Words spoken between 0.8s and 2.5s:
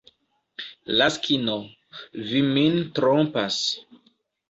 Laskino, vi